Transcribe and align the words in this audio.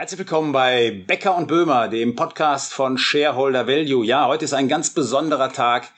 Herzlich 0.00 0.20
willkommen 0.20 0.52
bei 0.52 1.04
Becker 1.06 1.36
und 1.36 1.46
Böhmer, 1.46 1.86
dem 1.88 2.16
Podcast 2.16 2.72
von 2.72 2.96
Shareholder 2.96 3.66
Value. 3.66 4.02
Ja, 4.02 4.28
heute 4.28 4.46
ist 4.46 4.54
ein 4.54 4.66
ganz 4.66 4.94
besonderer 4.94 5.52
Tag, 5.52 5.92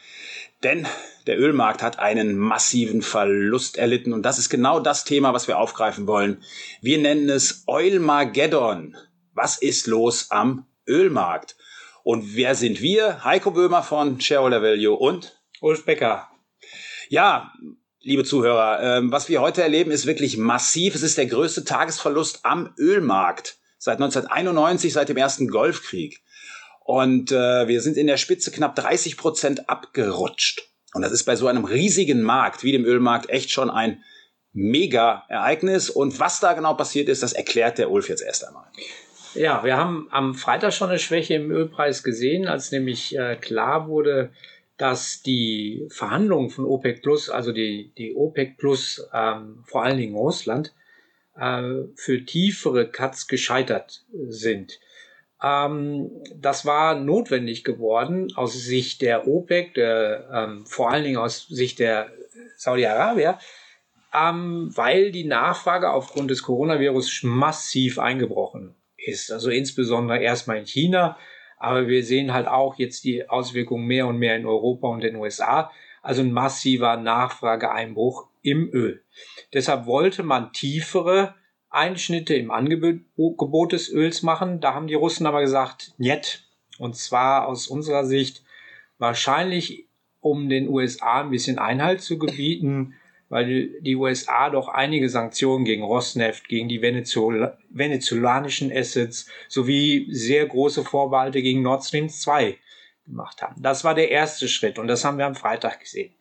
denn 0.65 0.89
der 1.29 1.39
Ölmarkt 1.39 1.85
hat 1.85 2.01
einen 2.01 2.37
massiven 2.37 3.03
Verlust 3.03 3.77
erlitten 3.77 4.13
und 4.13 4.25
das 4.25 4.41
ist 4.41 4.49
genau 4.49 4.81
das 4.81 5.05
Thema, 5.05 5.35
was 5.35 5.47
wir 5.47 5.57
aufgreifen 5.57 6.09
wollen. 6.09 6.43
Wir 6.81 6.99
nennen 6.99 7.29
es 7.29 7.63
Oilmageddon. 7.69 8.97
Was 9.35 9.59
ist 9.59 9.87
los 9.87 10.33
am 10.33 10.67
Ölmarkt? 10.89 11.55
Und 12.03 12.35
wer 12.35 12.57
sind 12.57 12.83
wir? 12.83 13.23
Heiko 13.23 13.53
Böhmer 13.53 13.85
von 13.85 14.21
Shareholder 14.21 14.63
Value 14.63 14.97
und 14.97 15.41
Ulf 15.61 15.85
Becker. 15.85 16.29
Ja, 17.09 17.53
liebe 18.01 18.25
Zuhörer, 18.25 18.83
äh, 18.83 19.13
was 19.13 19.29
wir 19.29 19.41
heute 19.41 19.63
erleben, 19.63 19.93
ist 19.93 20.07
wirklich 20.07 20.39
massiv. 20.39 20.97
Es 20.97 21.03
ist 21.03 21.19
der 21.19 21.27
größte 21.27 21.65
Tagesverlust 21.65 22.41
am 22.43 22.75
Ölmarkt 22.77 23.62
seit 23.83 23.97
1991, 23.97 24.93
seit 24.93 25.09
dem 25.09 25.17
ersten 25.17 25.49
Golfkrieg. 25.49 26.23
Und 26.85 27.33
äh, 27.33 27.67
wir 27.67 27.81
sind 27.81 27.97
in 27.97 28.07
der 28.07 28.17
Spitze 28.17 28.53
knapp 28.53 28.77
30 28.77 29.17
Prozent 29.17 29.69
abgerutscht. 29.69 30.63
Und 30.95 31.03
das 31.03 31.11
ist 31.11 31.25
bei 31.25 31.35
so 31.35 31.49
einem 31.49 31.65
riesigen 31.65 32.23
Markt 32.23 32.63
wie 32.63 32.71
dem 32.71 32.85
Ölmarkt 32.85 33.29
echt 33.29 33.51
schon 33.51 33.71
ein 33.71 34.05
Mega-Ereignis. 34.53 35.91
Und 35.91 36.21
was 36.21 36.39
da 36.39 36.53
genau 36.53 36.75
passiert 36.75 37.09
ist, 37.09 37.25
das 37.25 37.33
erklärt 37.33 37.79
der 37.79 37.91
Ulf 37.91 38.09
jetzt 38.09 38.23
erst 38.23 38.47
einmal. 38.47 38.67
Ja, 39.35 39.65
wir 39.65 39.77
haben 39.77 40.07
am 40.13 40.37
Freitag 40.37 40.73
schon 40.75 40.91
eine 40.91 41.01
Schwäche 41.01 41.35
im 41.35 41.51
Ölpreis 41.51 42.05
gesehen, 42.05 42.47
als 42.47 42.71
nämlich 42.71 43.19
äh, 43.19 43.35
klar 43.35 43.89
wurde, 43.89 44.31
dass 44.77 45.23
die 45.23 45.89
Verhandlungen 45.91 46.51
von 46.51 46.67
OPEC 46.67 47.03
Plus, 47.03 47.31
also 47.31 47.51
die, 47.51 47.93
die 47.99 48.15
OPEC 48.15 48.59
Plus, 48.59 49.09
ähm, 49.13 49.65
vor 49.67 49.83
allen 49.83 49.97
Dingen 49.97 50.15
Russland, 50.15 50.73
für 51.35 52.25
tiefere 52.27 52.91
Cuts 52.91 53.27
gescheitert 53.27 54.05
sind. 54.29 54.79
Ähm, 55.43 56.11
das 56.35 56.65
war 56.65 56.95
notwendig 56.95 57.65
geworden 57.65 58.33
aus 58.37 58.53
Sicht 58.53 59.03
der 59.03 59.27
OPEC, 59.27 59.75
der, 59.75 60.29
ähm, 60.33 60.67
vor 60.67 60.91
allen 60.91 61.05
Dingen 61.05 61.17
aus 61.17 61.49
Sicht 61.49 61.81
der 61.81 62.13
Saudi-Arabier, 62.57 63.39
ähm, 64.15 64.71
weil 64.75 65.11
die 65.11 65.25
Nachfrage 65.25 65.91
aufgrund 65.91 66.31
des 66.31 66.43
Coronavirus 66.45 67.25
massiv 67.25 67.99
eingebrochen 67.99 68.75
ist. 68.97 69.33
Also 69.33 69.51
insbesondere 69.51 70.23
erstmal 70.23 70.59
in 70.59 70.67
China, 70.67 71.19
aber 71.59 71.89
wir 71.89 72.05
sehen 72.05 72.33
halt 72.33 72.47
auch 72.47 72.77
jetzt 72.77 73.05
die 73.05 73.29
Auswirkungen 73.29 73.87
mehr 73.87 74.07
und 74.07 74.19
mehr 74.19 74.37
in 74.37 74.47
Europa 74.47 74.89
und 74.89 75.01
den 75.03 75.17
USA. 75.17 75.71
Also 76.03 76.23
ein 76.23 76.33
massiver 76.33 76.97
Nachfrageeinbruch 76.97 78.29
im 78.43 78.71
Öl. 78.73 79.03
Deshalb 79.53 79.87
wollte 79.87 80.23
man 80.23 80.53
tiefere 80.53 81.35
Einschnitte 81.71 82.35
im 82.35 82.51
Angebot 82.51 83.73
des 83.73 83.91
Öls 83.91 84.23
machen. 84.23 84.61
Da 84.61 84.75
haben 84.75 84.87
die 84.87 84.95
Russen 84.95 85.27
aber 85.27 85.41
gesagt, 85.41 85.95
nett. 85.99 86.45
Und 86.79 86.97
zwar 86.97 87.49
aus 87.49 87.69
unserer 87.69 88.05
Sicht 88.05 88.43
wahrscheinlich, 88.99 89.87
um 90.21 90.49
den 90.49 90.69
USA 90.69 91.23
ein 91.23 91.31
bisschen 91.31 91.59
Einhalt 91.59 92.03
zu 92.03 92.19
gebieten, 92.19 92.95
weil 93.29 93.81
die 93.81 93.97
USA 93.97 94.51
doch 94.51 94.69
einige 94.69 95.09
Sanktionen 95.09 95.65
gegen 95.65 95.83
Rosneft, 95.83 96.49
gegen 96.49 96.69
die 96.69 96.83
Venezuela 96.83 97.57
venezolanischen 97.71 98.71
Assets 98.71 99.27
sowie 99.49 100.07
sehr 100.11 100.45
große 100.47 100.85
Vorbehalte 100.85 101.41
gegen 101.41 101.63
Nord 101.63 101.83
Stream 101.83 102.11
2 102.11 102.59
gemacht 103.07 103.43
haben. 103.43 103.61
Das 103.63 103.85
war 103.85 103.95
der 103.95 104.11
erste 104.11 104.49
Schritt 104.49 104.79
und 104.79 104.87
das 104.89 105.05
haben 105.05 105.19
wir 105.19 105.27
am 105.27 105.35
Freitag 105.35 105.81
gesehen. 105.81 106.15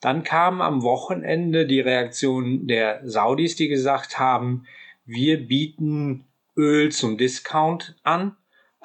Dann 0.00 0.22
kam 0.22 0.60
am 0.60 0.82
Wochenende 0.82 1.66
die 1.66 1.80
Reaktion 1.80 2.66
der 2.66 3.00
Saudis, 3.04 3.56
die 3.56 3.68
gesagt 3.68 4.18
haben, 4.18 4.66
wir 5.04 5.46
bieten 5.46 6.26
Öl 6.56 6.92
zum 6.92 7.18
Discount 7.18 7.96
an 8.02 8.36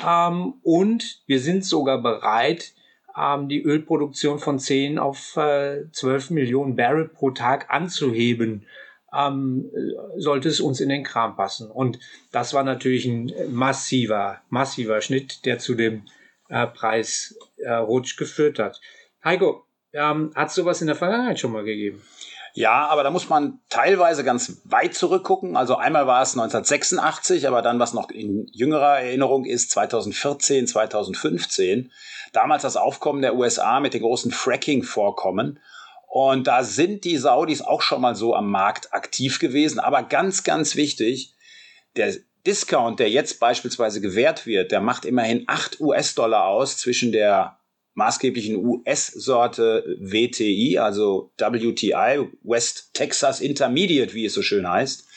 ähm, 0.03 0.55
und 0.63 1.22
wir 1.27 1.39
sind 1.39 1.66
sogar 1.66 2.02
bereit, 2.02 2.73
ähm, 3.17 3.47
die 3.50 3.61
Ölproduktion 3.61 4.39
von 4.39 4.57
10 4.57 4.97
auf 4.97 5.38
äh, 5.38 5.91
12 5.91 6.31
Millionen 6.31 6.75
Barrel 6.75 7.09
pro 7.09 7.31
Tag 7.31 7.69
anzuheben, 7.69 8.66
ähm, 9.16 9.69
sollte 10.18 10.50
es 10.50 10.59
uns 10.59 10.79
in 10.79 10.89
den 10.89 11.03
Kram 11.03 11.35
passen. 11.35 11.69
Und 11.69 12.00
das 12.31 12.53
war 12.53 12.63
natürlich 12.63 13.06
ein 13.06 13.31
massiver, 13.51 14.41
massiver 14.50 15.01
Schnitt, 15.01 15.45
der 15.45 15.59
zu 15.59 15.75
dem 15.75 16.03
äh, 16.53 16.68
Preisrutsch 16.68 18.14
äh, 18.14 18.18
geführt 18.18 18.59
hat. 18.59 18.80
Heiko, 19.24 19.66
ähm, 19.91 20.31
hat 20.36 20.52
sowas 20.52 20.81
in 20.81 20.88
der 20.88 20.96
Vergangenheit 20.96 21.40
schon 21.40 21.52
mal 21.52 21.64
gegeben? 21.64 22.02
Ja, 22.56 22.88
aber 22.88 23.02
da 23.02 23.09
muss 23.09 23.30
man 23.30 23.59
teilweise 23.69 24.24
ganz 24.24 24.62
weit 24.63 24.94
zurückgucken. 24.94 25.58
Also 25.58 25.75
einmal 25.75 26.06
war 26.06 26.22
es 26.22 26.34
1986, 26.34 27.47
aber 27.47 27.63
dann, 27.63 27.80
was 27.80 27.96
noch 27.96 28.12
in 28.12 28.46
jüngerer 28.52 29.00
Erinnerung 29.00 29.46
ist, 29.46 29.72
2014, 29.72 30.68
2015. 30.68 31.92
Damals 32.31 32.62
das 32.62 32.78
Aufkommen 32.78 33.24
der 33.24 33.36
USA 33.36 33.80
mit 33.80 33.96
den 33.96 34.03
großen 34.03 34.31
Fracking-Vorkommen. 34.31 35.59
Und 36.08 36.46
da 36.46 36.63
sind 36.63 37.06
die 37.06 37.18
Saudis 37.18 37.63
auch 37.63 37.81
schon 37.81 38.02
mal 38.02 38.13
so 38.13 38.36
am 38.36 38.52
Markt 38.52 38.94
aktiv 38.94 39.40
gewesen. 39.40 39.80
Aber 39.80 40.03
ganz, 40.03 40.44
ganz 40.44 40.75
wichtig, 40.75 41.34
der 41.96 42.13
Discount, 42.46 43.00
der 43.00 43.09
jetzt 43.09 43.40
beispielsweise 43.40 44.02
gewährt 44.02 44.46
wird, 44.46 44.72
der 44.72 44.81
macht 44.81 45.06
immerhin 45.06 45.44
8 45.48 45.80
US-Dollar 45.80 46.46
aus 46.46 46.78
zwischen 46.78 47.12
der 47.12 47.59
maßgeblichen 47.94 48.58
US-Sorte 48.58 49.98
WTI, 50.00 50.80
also 50.80 51.31
WTI, 51.38 52.28
West 52.44 52.94
Texas 52.94 53.40
Intermediate, 53.40 54.14
wie 54.14 54.26
es 54.26 54.34
so 54.34 54.42
schön 54.42 54.70
heißt, 54.70 55.08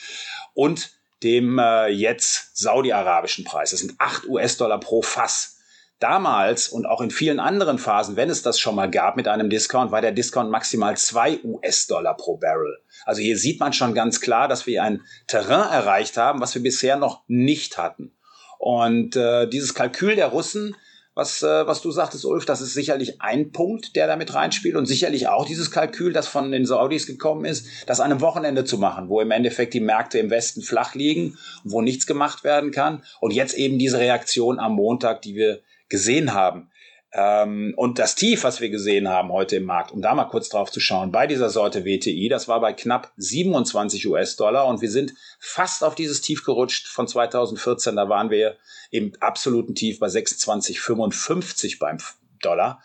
und 0.55 0.91
dem 1.23 1.59
äh, 1.59 1.89
jetzt 1.89 2.57
saudi-arabischen 2.57 3.45
Preis. 3.45 3.71
Das 3.71 3.81
sind 3.81 3.95
8 3.99 4.27
US-Dollar 4.29 4.79
pro 4.79 5.03
Fass. 5.03 5.56
Damals 5.99 6.69
und 6.69 6.85
auch 6.85 7.01
in 7.01 7.11
vielen 7.11 7.41
anderen 7.41 7.79
Phasen, 7.79 8.17
wenn 8.17 8.29
es 8.29 8.43
das 8.43 8.61
schon 8.61 8.75
mal 8.75 8.91
gab 8.91 9.17
mit 9.17 9.29
einem 9.29 9.49
Discount, 9.49 9.93
war 9.93 10.03
der 10.03 10.13
Discount 10.13 10.51
maximal 10.51 10.95
2 10.95 11.41
US-Dollar 11.43 12.17
pro 12.17 12.37
Barrel. 12.37 12.79
Also 13.07 13.23
hier 13.23 13.39
sieht 13.39 13.61
man 13.61 13.73
schon 13.73 13.95
ganz 13.95 14.21
klar, 14.21 14.47
dass 14.47 14.67
wir 14.67 14.83
ein 14.83 15.01
Terrain 15.27 15.73
erreicht 15.73 16.19
haben, 16.19 16.41
was 16.41 16.55
wir 16.55 16.63
bisher 16.63 16.97
noch 16.97 17.23
nicht 17.29 17.79
hatten. 17.79 18.13
Und 18.59 19.17
äh, 19.17 19.49
dieses 19.49 19.75
Kalkül 19.75 20.17
der 20.17 20.29
Russen, 20.29 20.77
was, 21.15 21.43
äh, 21.43 21.67
was 21.67 21.81
du 21.81 21.91
sagtest, 21.91 22.27
Ulf, 22.27 22.45
das 22.45 22.61
ist 22.61 22.75
sicherlich 22.75 23.23
ein 23.23 23.51
Punkt, 23.51 23.97
der 23.97 24.07
damit 24.07 24.35
reinspielt 24.35 24.77
und 24.77 24.85
sicherlich 24.85 25.29
auch 25.29 25.47
dieses 25.47 25.71
Kalkül, 25.71 26.13
das 26.13 26.29
von 26.29 26.53
den 26.53 26.67
Saudis 26.67 27.07
gekommen 27.07 27.47
ist, 27.47 27.67
das 27.87 28.01
an 28.01 28.11
einem 28.11 28.21
Wochenende 28.21 28.67
zu 28.67 28.77
machen, 28.77 29.09
wo 29.09 29.23
im 29.23 29.31
Endeffekt 29.31 29.73
die 29.73 29.81
Märkte 29.81 30.19
im 30.19 30.29
Westen 30.29 30.61
flach 30.61 30.95
liegen, 30.95 31.39
wo 31.65 31.81
nichts 31.81 32.07
gemacht 32.07 32.45
werden 32.45 32.71
kann 32.71 33.03
und 33.21 33.33
jetzt 33.33 33.55
eben 33.55 33.79
diese 33.79 33.99
Reaktion 33.99 34.59
am 34.59 34.75
Montag, 34.75 35.23
die 35.23 35.35
wir 35.37 35.63
gesehen 35.89 36.35
haben. 36.35 36.71
Ähm, 37.13 37.73
und 37.77 37.99
das 37.99 38.15
Tief, 38.15 38.45
was 38.45 38.61
wir 38.61 38.69
gesehen 38.69 39.09
haben 39.09 39.33
heute 39.33 39.57
im 39.57 39.65
Markt, 39.65 39.91
um 39.91 40.03
da 40.03 40.15
mal 40.15 40.25
kurz 40.25 40.49
drauf 40.49 40.71
zu 40.71 40.81
schauen, 40.81 41.13
bei 41.13 41.27
dieser 41.27 41.49
Sorte 41.49 41.85
WTI, 41.85 42.29
das 42.29 42.47
war 42.47 42.61
bei 42.61 42.73
knapp 42.73 43.13
27 43.17 44.07
US-Dollar 44.07 44.67
und 44.67 44.83
wir 44.83 44.91
sind 44.91 45.15
fast 45.39 45.83
auf 45.83 45.95
dieses 45.95 46.21
Tief 46.21 46.45
gerutscht 46.45 46.89
von 46.89 47.09
2014. 47.09 47.97
Da 47.97 48.09
waren 48.09 48.31
wir 48.31 48.57
im 48.91 49.13
absoluten 49.21 49.75
Tief 49.75 49.99
bei 49.99 50.09
26,55 50.09 51.79
beim 51.79 51.99
Dollar. 52.43 52.83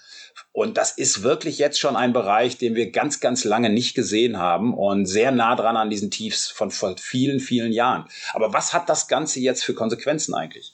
Und 0.54 0.78
das 0.78 0.98
ist 0.98 1.24
wirklich 1.24 1.58
jetzt 1.58 1.80
schon 1.80 1.96
ein 1.96 2.14
Bereich, 2.14 2.58
den 2.58 2.76
wir 2.76 2.92
ganz, 2.92 3.20
ganz 3.20 3.44
lange 3.44 3.70
nicht 3.70 3.96
gesehen 3.96 4.38
haben 4.38 4.74
und 4.74 5.06
sehr 5.06 5.32
nah 5.32 5.56
dran 5.56 5.78
an 5.78 5.90
diesen 5.90 6.12
Tiefs 6.12 6.48
von 6.48 6.72
vor 6.72 6.96
vielen, 6.98 7.40
vielen 7.40 7.72
Jahren. 7.72 8.06
Aber 8.34 8.54
was 8.54 8.74
hat 8.74 8.90
das 8.90 9.08
Ganze 9.08 9.40
jetzt 9.40 9.64
für 9.64 9.74
Konsequenzen 9.74 10.34
eigentlich? 10.34 10.74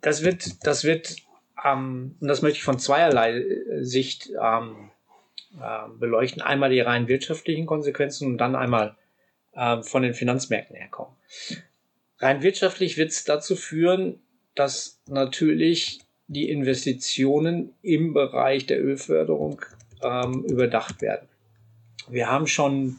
Das 0.00 0.22
wird, 0.22 0.66
das 0.66 0.84
wird 0.84 1.16
ähm, 1.64 2.16
und 2.20 2.28
das 2.28 2.42
möchte 2.42 2.58
ich 2.58 2.64
von 2.64 2.78
zweierlei 2.78 3.38
äh, 3.38 3.84
Sicht 3.84 4.30
ähm, 4.40 4.90
äh, 5.60 5.88
beleuchten. 5.98 6.42
Einmal 6.42 6.70
die 6.70 6.80
rein 6.80 7.08
wirtschaftlichen 7.08 7.66
Konsequenzen 7.66 8.26
und 8.26 8.38
dann 8.38 8.54
einmal 8.54 8.96
äh, 9.54 9.82
von 9.82 10.02
den 10.02 10.14
Finanzmärkten 10.14 10.76
herkommen. 10.76 11.14
Rein 12.18 12.42
wirtschaftlich 12.42 12.96
wird 12.96 13.10
es 13.10 13.24
dazu 13.24 13.56
führen, 13.56 14.20
dass 14.54 15.00
natürlich 15.06 16.00
die 16.26 16.50
Investitionen 16.50 17.74
im 17.82 18.12
Bereich 18.12 18.66
der 18.66 18.84
Ölförderung 18.84 19.62
ähm, 20.02 20.44
überdacht 20.44 21.00
werden. 21.00 21.28
Wir 22.08 22.28
haben 22.30 22.46
schon 22.46 22.96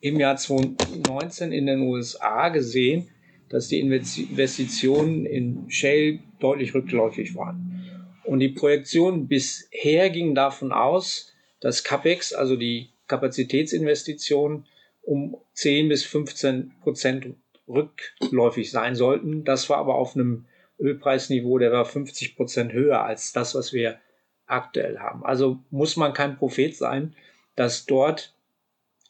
im 0.00 0.20
Jahr 0.20 0.36
2019 0.36 1.52
in 1.52 1.66
den 1.66 1.80
USA 1.80 2.48
gesehen, 2.50 3.08
dass 3.48 3.68
die 3.68 3.80
Investitionen 3.80 5.26
in 5.26 5.70
Shale 5.70 6.20
deutlich 6.40 6.74
rückläufig 6.74 7.34
waren. 7.34 8.20
Und 8.24 8.40
die 8.40 8.48
Projektion 8.48 9.28
bisher 9.28 10.10
ging 10.10 10.34
davon 10.34 10.72
aus, 10.72 11.32
dass 11.60 11.84
CAPEX, 11.84 12.32
also 12.32 12.56
die 12.56 12.90
Kapazitätsinvestitionen, 13.06 14.66
um 15.02 15.36
10 15.54 15.88
bis 15.88 16.04
15 16.04 16.72
Prozent 16.82 17.34
rückläufig 17.68 18.70
sein 18.70 18.96
sollten. 18.96 19.44
Das 19.44 19.70
war 19.70 19.78
aber 19.78 19.94
auf 19.94 20.16
einem 20.16 20.46
Ölpreisniveau, 20.78 21.58
der 21.58 21.72
war 21.72 21.84
50 21.84 22.36
Prozent 22.36 22.72
höher 22.72 23.04
als 23.04 23.32
das, 23.32 23.54
was 23.54 23.72
wir 23.72 23.98
aktuell 24.46 24.98
haben. 24.98 25.24
Also 25.24 25.60
muss 25.70 25.96
man 25.96 26.12
kein 26.12 26.36
Prophet 26.36 26.74
sein, 26.76 27.14
dass 27.54 27.86
dort 27.86 28.34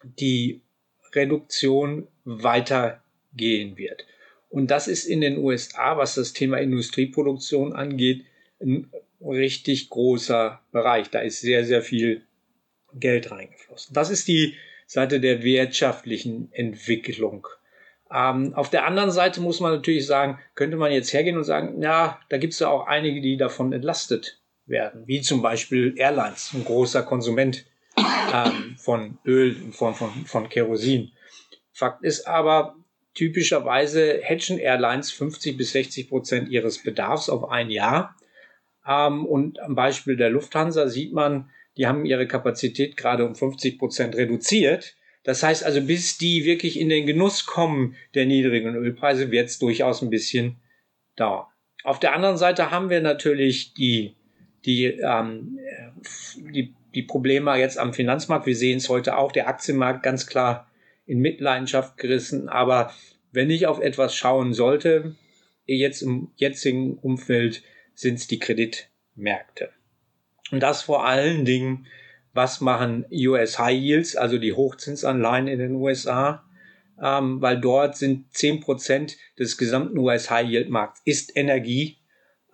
die 0.03 0.61
Reduktion 1.15 2.07
weitergehen 2.25 3.77
wird. 3.77 4.07
Und 4.49 4.71
das 4.71 4.89
ist 4.89 5.05
in 5.05 5.21
den 5.21 5.39
USA, 5.39 5.97
was 5.97 6.15
das 6.15 6.33
Thema 6.33 6.59
Industrieproduktion 6.59 7.73
angeht, 7.73 8.25
ein 8.61 8.91
richtig 9.21 9.91
großer 9.91 10.61
Bereich. 10.73 11.11
Da 11.11 11.21
ist 11.21 11.41
sehr, 11.41 11.65
sehr 11.65 11.83
viel 11.83 12.23
Geld 12.95 13.31
reingeflossen. 13.31 13.95
Das 13.95 14.11
ist 14.11 14.29
die 14.29 14.55
Seite 14.87 15.21
der 15.21 15.43
wirtschaftlichen 15.43 16.51
Entwicklung. 16.53 17.47
Ähm, 18.13 18.55
auf 18.55 18.71
der 18.71 18.87
anderen 18.87 19.11
Seite 19.11 19.41
muss 19.41 19.61
man 19.61 19.73
natürlich 19.73 20.07
sagen, 20.07 20.39
könnte 20.55 20.77
man 20.77 20.93
jetzt 20.93 21.13
hergehen 21.13 21.37
und 21.37 21.45
sagen, 21.45 21.83
ja, 21.83 22.21
da 22.29 22.39
gibt 22.39 22.53
es 22.53 22.61
ja 22.61 22.69
auch 22.69 22.87
einige, 22.87 23.21
die 23.21 23.37
davon 23.37 23.73
entlastet 23.73 24.41
werden, 24.65 25.07
wie 25.07 25.21
zum 25.21 25.43
Beispiel 25.43 25.95
Airlines, 25.97 26.53
ein 26.55 26.65
großer 26.65 27.03
Konsument 27.03 27.65
ähm, 28.33 28.77
von 28.79 29.19
Öl 29.25 29.57
in 29.61 29.73
Form 29.73 29.95
von, 29.95 30.11
von 30.25 30.49
Kerosin. 30.49 31.13
Fakt 31.73 32.05
ist 32.05 32.27
aber, 32.27 32.77
typischerweise 33.17 34.21
hedgen 34.23 34.59
Airlines 34.59 35.11
50 35.11 35.57
bis 35.57 35.73
60 35.73 36.09
Prozent 36.09 36.49
ihres 36.51 36.83
Bedarfs 36.83 37.29
auf 37.29 37.51
ein 37.51 37.71
Jahr. 37.71 38.15
Ähm, 38.87 39.27
und 39.27 39.59
am 39.61 39.75
Beispiel 39.75 40.17
der 40.17 40.31
Lufthansa 40.31 40.89
sieht 40.89 41.13
man, 41.13 41.51
die 41.77 41.87
haben 41.87 42.05
ihre 42.05 42.29
Kapazität 42.29 42.97
gerade 42.97 43.27
um 43.27 43.35
50 43.35 43.79
Prozent 43.79 44.15
reduziert. 44.15 44.95
Das 45.25 45.43
heißt 45.43 45.65
also, 45.65 45.81
bis 45.81 46.19
die 46.19 46.45
wirklich 46.45 46.79
in 46.79 46.89
den 46.89 47.07
Genuss 47.07 47.47
kommen 47.47 47.97
der 48.15 48.27
niedrigen 48.27 48.77
Ölpreise, 48.77 49.31
wird 49.31 49.49
es 49.49 49.59
durchaus 49.59 50.03
ein 50.03 50.11
bisschen 50.11 50.57
dauern. 51.17 51.47
Auf 51.85 51.99
der 51.99 52.15
anderen 52.15 52.37
Seite 52.37 52.71
haben 52.71 52.91
wir 52.91 53.01
natürlich 53.01 53.73
die, 53.75 54.15
die, 54.67 54.85
ähm, 54.85 55.59
die, 56.37 56.75
die 56.95 57.03
Probleme 57.03 57.57
jetzt 57.57 57.79
am 57.79 57.95
Finanzmarkt. 57.95 58.47
Wir 58.47 58.57
sehen 58.57 58.77
es 58.77 58.89
heute 58.89 59.17
auch, 59.17 59.33
der 59.33 59.49
Aktienmarkt 59.49 60.03
ganz 60.03 60.27
klar 60.27 60.71
in 61.07 61.21
Mitleidenschaft 61.21 61.97
gerissen. 61.97 62.49
Aber 62.49 62.93
wenn 63.33 63.51
ich 63.51 63.67
auf 63.67 63.81
etwas 63.81 64.15
schauen 64.15 64.53
sollte, 64.53 65.15
jetzt 65.65 66.03
im 66.03 66.29
jetzigen 66.37 66.99
Umfeld 66.99 67.63
sind 67.95 68.15
es 68.15 68.27
die 68.27 68.39
Kreditmärkte. 68.39 69.71
Und 70.51 70.63
das 70.63 70.83
vor 70.83 71.07
allen 71.07 71.45
Dingen, 71.45 71.87
was 72.33 72.61
machen 72.61 73.07
US 73.11 73.59
High 73.59 73.81
Yields, 73.81 74.17
also 74.17 74.39
die 74.39 74.53
Hochzinsanleihen 74.53 75.49
in 75.49 75.59
den 75.59 75.75
USA, 75.75 76.45
ähm, 77.03 77.41
weil 77.41 77.61
dort 77.61 77.97
sind 77.97 78.33
zehn 78.35 78.61
Prozent 78.61 79.17
des 79.39 79.59
gesamten 79.59 79.99
US 79.99 80.31
High 80.31 80.49
Yield 80.49 80.69
Markts 80.71 81.01
ist 81.05 81.37
Energie. 81.37 81.99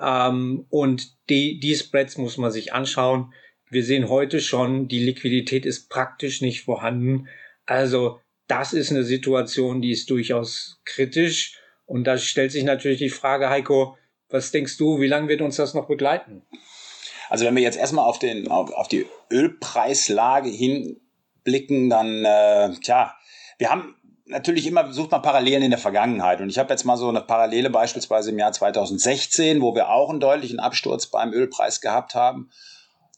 Ähm, 0.00 0.66
und 0.70 1.16
die, 1.28 1.60
die 1.60 1.74
Spreads 1.74 2.16
muss 2.16 2.38
man 2.38 2.50
sich 2.50 2.72
anschauen. 2.72 3.32
Wir 3.70 3.84
sehen 3.84 4.08
heute 4.08 4.40
schon, 4.40 4.88
die 4.88 5.04
Liquidität 5.04 5.66
ist 5.66 5.88
praktisch 5.88 6.40
nicht 6.40 6.62
vorhanden. 6.62 7.28
Also 7.66 8.20
das 8.52 8.74
ist 8.74 8.90
eine 8.90 9.02
Situation, 9.02 9.80
die 9.80 9.92
ist 9.92 10.10
durchaus 10.10 10.80
kritisch. 10.84 11.58
Und 11.86 12.04
da 12.04 12.18
stellt 12.18 12.52
sich 12.52 12.64
natürlich 12.64 12.98
die 12.98 13.08
Frage, 13.08 13.48
Heiko, 13.48 13.96
was 14.28 14.50
denkst 14.50 14.76
du, 14.76 15.00
wie 15.00 15.08
lange 15.08 15.28
wird 15.28 15.40
uns 15.40 15.56
das 15.56 15.72
noch 15.72 15.86
begleiten? 15.86 16.42
Also 17.30 17.46
wenn 17.46 17.56
wir 17.56 17.62
jetzt 17.62 17.78
erstmal 17.78 18.04
auf, 18.04 18.18
den, 18.18 18.48
auf, 18.48 18.70
auf 18.72 18.88
die 18.88 19.06
Ölpreislage 19.30 20.50
hinblicken, 20.50 21.88
dann, 21.88 22.26
äh, 22.26 22.74
tja, 22.82 23.14
wir 23.56 23.70
haben 23.70 23.94
natürlich 24.26 24.66
immer, 24.66 24.92
sucht 24.92 25.12
man 25.12 25.22
Parallelen 25.22 25.62
in 25.62 25.70
der 25.70 25.78
Vergangenheit. 25.78 26.42
Und 26.42 26.50
ich 26.50 26.58
habe 26.58 26.70
jetzt 26.74 26.84
mal 26.84 26.98
so 26.98 27.08
eine 27.08 27.22
Parallele 27.22 27.70
beispielsweise 27.70 28.32
im 28.32 28.38
Jahr 28.38 28.52
2016, 28.52 29.62
wo 29.62 29.74
wir 29.74 29.88
auch 29.88 30.10
einen 30.10 30.20
deutlichen 30.20 30.60
Absturz 30.60 31.06
beim 31.06 31.32
Ölpreis 31.32 31.80
gehabt 31.80 32.14
haben. 32.14 32.50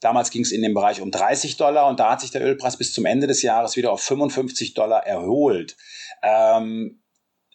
Damals 0.00 0.31
ging 0.31 0.43
es 0.43 0.52
in 0.52 0.62
dem 0.62 0.75
Bereich 0.75 1.00
um 1.00 1.11
30 1.11 1.56
Dollar 1.56 1.87
und 1.87 2.00
da 2.00 2.11
hat 2.11 2.20
sich 2.20 2.31
der 2.31 2.43
Ölpreis 2.43 2.76
bis 2.76 2.93
zum 2.93 3.06
Ende 3.06 3.26
des 3.26 3.43
Jahres 3.43 3.76
wieder 3.76 3.93
auf 3.93 4.02
55 4.02 4.75
Dollar 4.75 5.06
erholt. 5.06 5.76
Ähm, 6.23 7.00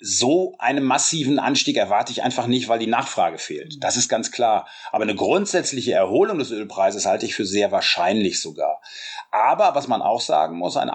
so 0.01 0.55
einen 0.59 0.83
massiven 0.83 1.39
Anstieg 1.39 1.75
erwarte 1.75 2.11
ich 2.11 2.23
einfach 2.23 2.47
nicht, 2.47 2.69
weil 2.69 2.79
die 2.79 2.87
Nachfrage 2.87 3.37
fehlt. 3.37 3.83
Das 3.83 3.97
ist 3.97 4.07
ganz 4.07 4.31
klar. 4.31 4.67
Aber 4.91 5.03
eine 5.03 5.15
grundsätzliche 5.15 5.91
Erholung 5.91 6.39
des 6.39 6.51
Ölpreises 6.51 7.05
halte 7.05 7.25
ich 7.25 7.35
für 7.35 7.45
sehr 7.45 7.71
wahrscheinlich 7.71 8.39
sogar. 8.39 8.81
Aber 9.31 9.75
was 9.75 9.87
man 9.87 10.01
auch 10.01 10.21
sagen 10.21 10.57
muss, 10.57 10.77
ein 10.77 10.89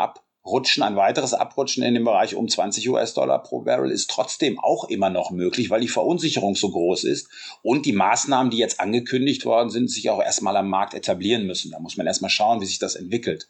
Abrutschen, 0.46 0.82
ein 0.82 0.96
weiteres 0.96 1.32
Abrutschen 1.32 1.82
in 1.82 1.94
dem 1.94 2.05
Bereich 2.05 2.35
um 2.35 2.46
20 2.46 2.91
US-Dollar 2.91 3.43
pro 3.43 3.62
Barrel 3.62 3.91
ist 3.91 4.11
trotzdem 4.11 4.61
auch 4.61 4.85
immer 4.85 5.08
noch 5.08 5.31
möglich, 5.31 5.70
weil 5.70 5.81
die 5.81 5.88
Verunsicherung 5.88 6.55
so 6.55 6.70
groß 6.70 7.05
ist 7.05 7.31
und 7.62 7.87
die 7.87 7.94
Maßnahmen, 7.94 8.50
die 8.50 8.58
jetzt 8.58 8.79
angekündigt 8.79 9.46
worden 9.46 9.70
sind, 9.70 9.91
sich 9.91 10.11
auch 10.11 10.23
erstmal 10.23 10.55
am 10.58 10.69
Markt 10.69 10.93
etablieren 10.93 11.46
müssen. 11.46 11.70
Da 11.70 11.81
muss 11.81 11.96
man 11.96 12.06
erstmal 12.06 12.31
schauen, 12.31 12.61
wie 12.61 12.67
sich 12.67 12.79
das 12.79 12.94
entwickelt. 12.94 13.49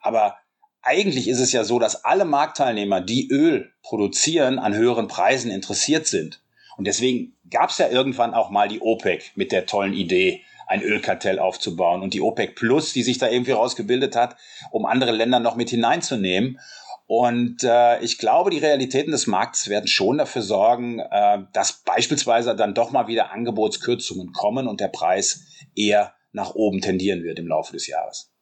Aber 0.00 0.38
eigentlich 0.80 1.28
ist 1.28 1.38
es 1.38 1.52
ja 1.52 1.64
so, 1.64 1.78
dass 1.78 2.02
alle 2.02 2.24
Marktteilnehmer, 2.24 3.02
die 3.02 3.28
Öl 3.28 3.70
produzieren, 3.82 4.58
an 4.58 4.74
höheren 4.74 5.08
Preisen 5.08 5.50
interessiert 5.50 6.06
sind. 6.06 6.42
Und 6.78 6.86
deswegen 6.86 7.36
gab 7.50 7.68
es 7.68 7.76
ja 7.76 7.90
irgendwann 7.90 8.32
auch 8.32 8.48
mal 8.48 8.68
die 8.68 8.80
OPEC 8.80 9.32
mit 9.34 9.52
der 9.52 9.66
tollen 9.66 9.92
Idee, 9.92 10.42
ein 10.66 10.82
Ölkartell 10.82 11.38
aufzubauen 11.38 12.02
und 12.02 12.14
die 12.14 12.20
OPEC 12.20 12.54
Plus, 12.54 12.92
die 12.92 13.02
sich 13.02 13.18
da 13.18 13.28
irgendwie 13.28 13.52
rausgebildet 13.52 14.16
hat, 14.16 14.36
um 14.70 14.86
andere 14.86 15.12
Länder 15.12 15.40
noch 15.40 15.56
mit 15.56 15.70
hineinzunehmen. 15.70 16.58
Und 17.06 17.62
äh, 17.62 18.00
ich 18.00 18.18
glaube, 18.18 18.50
die 18.50 18.58
Realitäten 18.58 19.10
des 19.10 19.26
Marktes 19.26 19.68
werden 19.68 19.88
schon 19.88 20.18
dafür 20.18 20.42
sorgen, 20.42 21.00
äh, 21.00 21.38
dass 21.52 21.82
beispielsweise 21.84 22.56
dann 22.56 22.74
doch 22.74 22.90
mal 22.90 23.06
wieder 23.06 23.32
Angebotskürzungen 23.32 24.32
kommen 24.32 24.66
und 24.66 24.80
der 24.80 24.88
Preis 24.88 25.44
eher 25.74 26.14
nach 26.32 26.54
oben 26.54 26.80
tendieren 26.80 27.22
wird 27.22 27.38
im 27.38 27.48
Laufe 27.48 27.72
des 27.72 27.86
Jahres 27.86 28.32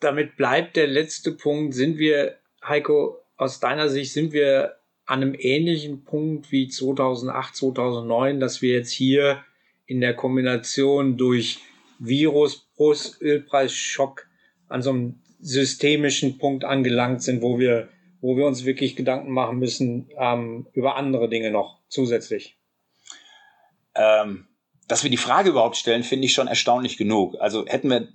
damit 0.00 0.36
bleibt 0.36 0.76
der 0.76 0.86
letzte 0.86 1.32
Punkt. 1.32 1.74
Sind 1.74 1.98
wir, 1.98 2.36
Heiko, 2.64 3.18
aus 3.36 3.60
deiner 3.60 3.88
Sicht, 3.88 4.12
sind 4.12 4.32
wir 4.32 4.76
an 5.06 5.22
einem 5.22 5.34
ähnlichen 5.38 6.04
Punkt 6.04 6.52
wie 6.52 6.68
2008, 6.68 7.56
2009, 7.56 8.40
dass 8.40 8.62
wir 8.62 8.74
jetzt 8.74 8.92
hier 8.92 9.44
in 9.88 10.00
der 10.00 10.14
Kombination 10.14 11.16
durch 11.16 11.60
Virus 11.98 12.68
plus 12.76 13.20
Ölpreisschock 13.20 14.28
an 14.68 14.82
so 14.82 14.90
einem 14.90 15.20
systemischen 15.40 16.38
Punkt 16.38 16.64
angelangt 16.64 17.22
sind, 17.22 17.42
wo 17.42 17.58
wir, 17.58 17.88
wo 18.20 18.36
wir 18.36 18.46
uns 18.46 18.64
wirklich 18.64 18.96
Gedanken 18.96 19.32
machen 19.32 19.58
müssen 19.58 20.10
ähm, 20.18 20.66
über 20.74 20.96
andere 20.96 21.28
Dinge 21.28 21.50
noch 21.50 21.80
zusätzlich. 21.88 22.58
Ähm, 23.94 24.46
dass 24.86 25.02
wir 25.02 25.10
die 25.10 25.16
Frage 25.16 25.50
überhaupt 25.50 25.76
stellen, 25.76 26.02
finde 26.02 26.26
ich 26.26 26.34
schon 26.34 26.48
erstaunlich 26.48 26.98
genug. 26.98 27.36
Also 27.40 27.66
hätten 27.66 27.88
wir 27.88 28.08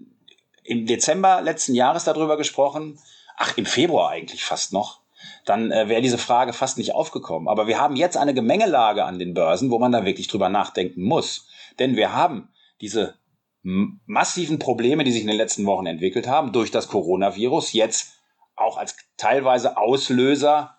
im 0.64 0.86
Dezember 0.86 1.42
letzten 1.42 1.74
Jahres 1.74 2.04
darüber 2.04 2.38
gesprochen, 2.38 3.00
ach, 3.36 3.58
im 3.58 3.66
Februar 3.66 4.12
eigentlich 4.12 4.46
fast 4.46 4.74
noch, 4.74 5.02
dann 5.46 5.72
äh, 5.72 5.90
wäre 5.90 6.02
diese 6.02 6.20
Frage 6.20 6.54
fast 6.54 6.78
nicht 6.78 6.94
aufgekommen. 6.94 7.48
Aber 7.48 7.66
wir 7.66 7.80
haben 7.80 7.96
jetzt 7.96 8.16
eine 8.16 8.36
Gemengelage 8.36 9.04
an 9.04 9.18
den 9.18 9.34
Börsen, 9.34 9.72
wo 9.72 9.80
man 9.80 9.92
da 9.92 10.06
wirklich 10.06 10.28
drüber 10.28 10.50
nachdenken 10.50 11.02
muss. 11.02 11.48
Denn 11.80 11.96
wir 11.96 12.14
haben 12.14 12.50
diese 12.82 13.16
massiven 13.64 14.60
Probleme, 14.60 15.04
die 15.04 15.12
sich 15.12 15.22
in 15.22 15.28
den 15.28 15.38
letzten 15.38 15.66
Wochen 15.66 15.86
entwickelt 15.86 16.28
haben, 16.28 16.52
durch 16.52 16.72
das 16.72 16.90
Coronavirus, 16.90 17.74
jetzt 17.74 18.14
auch 18.56 18.78
als 18.78 18.98
teilweise 19.18 19.78
Auslöser 19.78 20.78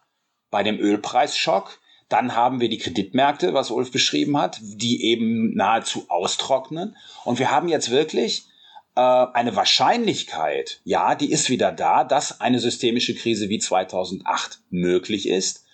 bei 0.50 0.62
dem 0.62 0.78
Ölpreisschock. 0.78 1.78
Dann 2.08 2.36
haben 2.36 2.60
wir 2.60 2.68
die 2.68 2.78
Kreditmärkte, 2.78 3.54
was 3.54 3.70
Ulf 3.70 3.90
beschrieben 3.90 4.38
hat, 4.38 4.58
die 4.62 5.04
eben 5.04 5.54
nahezu 5.54 6.04
austrocknen. 6.08 6.96
Und 7.24 7.38
wir 7.38 7.50
haben 7.50 7.68
jetzt 7.68 7.90
wirklich 7.90 8.46
äh, 8.94 9.00
eine 9.00 9.56
Wahrscheinlichkeit, 9.56 10.80
ja, 10.84 11.14
die 11.14 11.32
ist 11.32 11.50
wieder 11.50 11.72
da, 11.72 12.04
dass 12.04 12.40
eine 12.40 12.60
systemische 12.60 13.14
Krise 13.14 13.48
wie 13.48 13.58
2008 13.58 14.60
möglich 14.70 15.28
ist. 15.28 15.64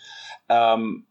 Ähm, 0.49 1.07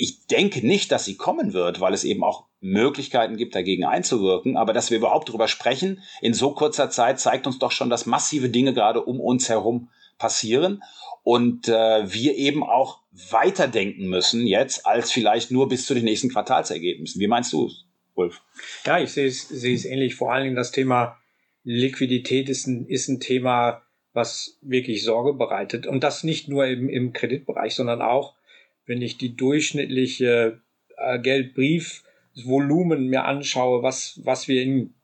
ich 0.00 0.26
denke 0.28 0.66
nicht, 0.66 0.90
dass 0.92 1.04
sie 1.04 1.16
kommen 1.16 1.52
wird, 1.52 1.80
weil 1.80 1.92
es 1.92 2.04
eben 2.04 2.24
auch 2.24 2.46
Möglichkeiten 2.62 3.36
gibt, 3.36 3.54
dagegen 3.54 3.84
einzuwirken. 3.84 4.56
Aber 4.56 4.72
dass 4.72 4.90
wir 4.90 4.96
überhaupt 4.96 5.28
darüber 5.28 5.46
sprechen 5.46 6.02
in 6.22 6.32
so 6.32 6.52
kurzer 6.52 6.88
Zeit, 6.88 7.20
zeigt 7.20 7.46
uns 7.46 7.58
doch 7.58 7.70
schon, 7.70 7.90
dass 7.90 8.06
massive 8.06 8.48
Dinge 8.48 8.72
gerade 8.72 9.04
um 9.04 9.20
uns 9.20 9.50
herum 9.50 9.90
passieren 10.16 10.82
und 11.22 11.68
äh, 11.68 12.12
wir 12.12 12.34
eben 12.34 12.62
auch 12.62 13.00
weiterdenken 13.30 14.08
müssen 14.08 14.46
jetzt 14.46 14.86
als 14.86 15.12
vielleicht 15.12 15.50
nur 15.50 15.68
bis 15.68 15.84
zu 15.84 15.92
den 15.92 16.04
nächsten 16.04 16.30
Quartalsergebnissen. 16.30 17.20
Wie 17.20 17.28
meinst 17.28 17.52
du, 17.52 17.70
Wolf? 18.14 18.40
Ja, 18.86 18.98
ich 18.98 19.10
sehe 19.10 19.26
es, 19.26 19.48
sehe 19.48 19.74
es 19.74 19.84
ähnlich. 19.84 20.14
Vor 20.14 20.32
allen 20.32 20.44
Dingen 20.44 20.56
das 20.56 20.72
Thema 20.72 21.18
Liquidität 21.62 22.48
ist 22.48 22.66
ein, 22.66 22.86
ist 22.86 23.08
ein 23.08 23.20
Thema, 23.20 23.82
was 24.14 24.58
wirklich 24.62 25.04
Sorge 25.04 25.34
bereitet. 25.34 25.86
Und 25.86 26.02
das 26.04 26.24
nicht 26.24 26.48
nur 26.48 26.66
im, 26.66 26.88
im 26.88 27.12
Kreditbereich, 27.12 27.74
sondern 27.74 28.00
auch, 28.00 28.34
wenn 28.90 29.02
ich 29.02 29.18
die 29.18 29.36
durchschnittliche 29.36 30.60
äh, 30.96 31.20
Geldbriefvolumen 31.20 33.06
mir 33.06 33.24
anschaue, 33.24 33.84
was, 33.84 34.20
was 34.24 34.48
wir 34.48 34.64
in, 34.64 34.94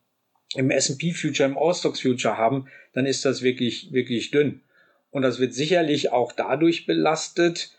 im 0.55 0.71
S&P 0.71 1.13
Future, 1.13 1.47
im 1.47 1.57
Allstocks 1.57 2.01
Future 2.01 2.37
haben, 2.37 2.67
dann 2.91 3.05
ist 3.05 3.23
das 3.23 3.43
wirklich, 3.43 3.93
wirklich 3.93 4.29
dünn. 4.31 4.59
Und 5.09 5.21
das 5.21 5.39
wird 5.39 5.53
sicherlich 5.53 6.11
auch 6.11 6.33
dadurch 6.33 6.85
belastet, 6.85 7.71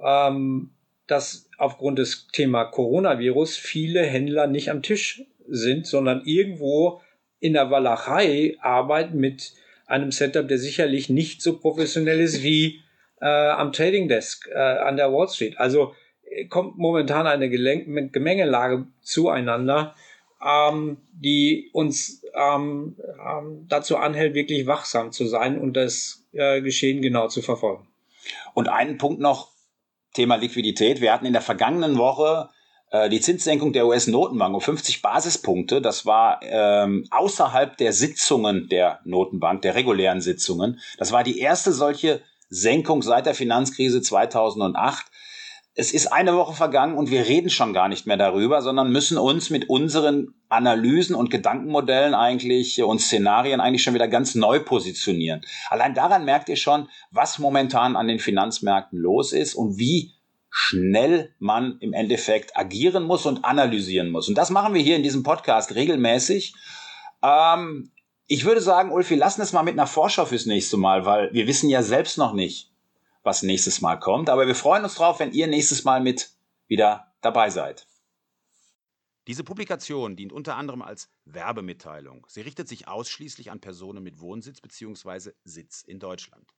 ähm, 0.00 0.68
dass 1.06 1.48
aufgrund 1.56 1.98
des 1.98 2.26
Thema 2.30 2.66
Coronavirus 2.66 3.56
viele 3.56 4.02
Händler 4.02 4.46
nicht 4.46 4.70
am 4.70 4.82
Tisch 4.82 5.22
sind, 5.48 5.86
sondern 5.86 6.26
irgendwo 6.26 7.00
in 7.40 7.54
der 7.54 7.70
Walachei 7.70 8.58
arbeiten 8.60 9.16
mit 9.16 9.54
einem 9.86 10.12
Setup, 10.12 10.46
der 10.46 10.58
sicherlich 10.58 11.08
nicht 11.08 11.40
so 11.40 11.58
professionell 11.58 12.20
ist 12.20 12.42
wie 12.42 12.83
äh, 13.24 13.48
am 13.50 13.72
Trading 13.72 14.06
Desk 14.06 14.46
äh, 14.52 14.58
an 14.58 14.96
der 14.96 15.10
Wall 15.10 15.28
Street. 15.28 15.58
Also 15.58 15.94
äh, 16.24 16.44
kommt 16.44 16.76
momentan 16.76 17.26
eine 17.26 17.48
Gelenk 17.48 18.12
Gemengelage 18.12 18.86
zueinander, 19.00 19.94
ähm, 20.44 20.98
die 21.12 21.70
uns 21.72 22.22
ähm, 22.34 22.96
ähm, 23.26 23.66
dazu 23.68 23.96
anhält, 23.96 24.34
wirklich 24.34 24.66
wachsam 24.66 25.10
zu 25.10 25.26
sein 25.26 25.58
und 25.58 25.74
das 25.74 26.26
äh, 26.32 26.60
Geschehen 26.60 27.00
genau 27.00 27.28
zu 27.28 27.40
verfolgen. 27.40 27.88
Und 28.52 28.68
einen 28.68 28.98
Punkt 28.98 29.20
noch, 29.20 29.48
Thema 30.12 30.36
Liquidität. 30.36 31.00
Wir 31.00 31.12
hatten 31.12 31.26
in 31.26 31.32
der 31.32 31.42
vergangenen 31.42 31.98
Woche 31.98 32.50
äh, 32.90 33.08
die 33.08 33.20
Zinssenkung 33.20 33.72
der 33.72 33.86
US-Notenbank 33.86 34.54
um 34.54 34.60
50 34.60 35.02
Basispunkte. 35.02 35.80
Das 35.80 36.06
war 36.06 36.40
ähm, 36.42 37.04
außerhalb 37.10 37.76
der 37.78 37.92
Sitzungen 37.92 38.68
der 38.68 39.00
Notenbank, 39.04 39.62
der 39.62 39.74
regulären 39.74 40.20
Sitzungen. 40.20 40.78
Das 40.98 41.10
war 41.10 41.24
die 41.24 41.40
erste 41.40 41.72
solche 41.72 42.20
Senkung 42.54 43.02
seit 43.02 43.26
der 43.26 43.34
Finanzkrise 43.34 44.00
2008 44.02 45.06
es 45.76 45.92
ist 45.92 46.06
eine 46.06 46.36
Woche 46.36 46.54
vergangen 46.54 46.96
und 46.96 47.10
wir 47.10 47.26
reden 47.26 47.50
schon 47.50 47.72
gar 47.72 47.88
nicht 47.88 48.06
mehr 48.06 48.16
darüber, 48.16 48.62
sondern 48.62 48.92
müssen 48.92 49.18
uns 49.18 49.50
mit 49.50 49.68
unseren 49.68 50.34
Analysen 50.48 51.16
und 51.16 51.30
Gedankenmodellen 51.30 52.14
eigentlich 52.14 52.80
und 52.80 53.00
Szenarien 53.00 53.60
eigentlich 53.60 53.82
schon 53.82 53.94
wieder 53.94 54.06
ganz 54.06 54.36
neu 54.36 54.60
positionieren. 54.60 55.40
Allein 55.70 55.94
daran 55.94 56.24
merkt 56.24 56.48
ihr 56.48 56.56
schon, 56.56 56.88
was 57.10 57.40
momentan 57.40 57.96
an 57.96 58.06
den 58.06 58.20
Finanzmärkten 58.20 59.00
los 59.00 59.32
ist 59.32 59.54
und 59.54 59.76
wie 59.76 60.12
schnell 60.48 61.34
man 61.40 61.78
im 61.80 61.92
Endeffekt 61.92 62.56
agieren 62.56 63.02
muss 63.02 63.26
und 63.26 63.44
analysieren 63.44 64.10
muss. 64.10 64.28
Und 64.28 64.38
das 64.38 64.50
machen 64.50 64.74
wir 64.74 64.82
hier 64.82 64.94
in 64.94 65.02
diesem 65.02 65.24
Podcast 65.24 65.74
regelmäßig. 65.74 66.54
Ähm, 67.20 67.90
ich 68.26 68.44
würde 68.44 68.60
sagen, 68.60 68.90
Ulf, 68.90 69.10
wir 69.10 69.16
lassen 69.16 69.42
es 69.42 69.52
mal 69.52 69.62
mit 69.62 69.74
einer 69.74 69.86
Vorschau 69.86 70.24
fürs 70.24 70.46
nächste 70.46 70.76
Mal, 70.76 71.04
weil 71.04 71.32
wir 71.32 71.46
wissen 71.46 71.68
ja 71.68 71.82
selbst 71.82 72.16
noch 72.16 72.32
nicht, 72.32 72.72
was 73.22 73.42
nächstes 73.42 73.80
Mal 73.80 73.96
kommt. 73.98 74.30
Aber 74.30 74.46
wir 74.46 74.54
freuen 74.54 74.84
uns 74.84 74.94
drauf, 74.94 75.20
wenn 75.20 75.32
ihr 75.32 75.46
nächstes 75.46 75.84
Mal 75.84 76.00
mit 76.00 76.30
wieder 76.66 77.12
dabei 77.20 77.50
seid. 77.50 77.86
Diese 79.26 79.44
Publikation 79.44 80.16
dient 80.16 80.32
unter 80.32 80.56
anderem 80.56 80.82
als 80.82 81.10
Werbemitteilung. 81.24 82.26
Sie 82.28 82.42
richtet 82.42 82.68
sich 82.68 82.88
ausschließlich 82.88 83.50
an 83.50 83.60
Personen 83.60 84.02
mit 84.02 84.20
Wohnsitz 84.20 84.60
bzw. 84.60 85.32
Sitz 85.44 85.82
in 85.82 85.98
Deutschland. 85.98 86.54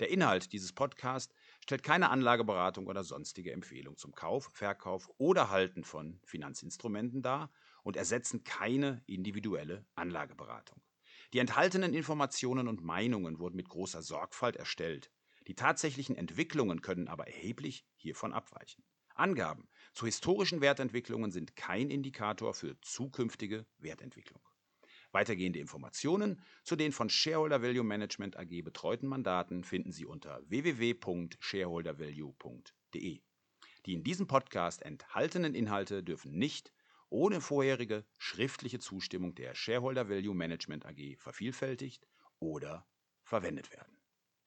Der 0.00 0.10
Inhalt 0.10 0.52
dieses 0.52 0.72
Podcasts 0.72 1.34
stellt 1.62 1.82
keine 1.82 2.10
Anlageberatung 2.10 2.86
oder 2.86 3.04
sonstige 3.04 3.52
Empfehlung 3.52 3.96
zum 3.96 4.14
Kauf, 4.14 4.50
Verkauf 4.52 5.10
oder 5.18 5.50
Halten 5.50 5.84
von 5.84 6.18
Finanzinstrumenten 6.24 7.22
dar 7.22 7.50
und 7.82 7.96
ersetzen 7.96 8.44
keine 8.44 9.02
individuelle 9.06 9.84
Anlageberatung. 9.94 10.80
Die 11.32 11.38
enthaltenen 11.38 11.94
Informationen 11.94 12.66
und 12.66 12.82
Meinungen 12.82 13.38
wurden 13.38 13.54
mit 13.56 13.68
großer 13.68 14.02
Sorgfalt 14.02 14.56
erstellt. 14.56 15.12
Die 15.46 15.54
tatsächlichen 15.54 16.16
Entwicklungen 16.16 16.82
können 16.82 17.06
aber 17.08 17.28
erheblich 17.28 17.86
hiervon 17.96 18.32
abweichen. 18.32 18.82
Angaben 19.14 19.68
zu 19.92 20.06
historischen 20.06 20.60
Wertentwicklungen 20.60 21.30
sind 21.30 21.54
kein 21.54 21.88
Indikator 21.90 22.52
für 22.54 22.80
zukünftige 22.80 23.66
Wertentwicklung. 23.78 24.42
Weitergehende 25.12 25.58
Informationen 25.58 26.40
zu 26.64 26.76
den 26.76 26.92
von 26.92 27.10
Shareholder 27.10 27.62
Value 27.62 27.84
Management 27.84 28.36
AG 28.36 28.62
betreuten 28.62 29.08
Mandaten 29.08 29.64
finden 29.64 29.92
Sie 29.92 30.06
unter 30.06 30.40
www.shareholdervalue.de. 30.48 33.20
Die 33.86 33.94
in 33.94 34.04
diesem 34.04 34.26
Podcast 34.26 34.82
enthaltenen 34.82 35.54
Inhalte 35.54 36.02
dürfen 36.02 36.32
nicht 36.32 36.72
ohne 37.10 37.40
vorherige 37.40 38.04
schriftliche 38.18 38.78
Zustimmung 38.78 39.34
der 39.34 39.54
Shareholder 39.54 40.08
Value 40.08 40.34
Management 40.34 40.86
AG 40.86 41.16
vervielfältigt 41.18 42.06
oder 42.38 42.86
verwendet 43.22 43.72
werden. 43.72 43.99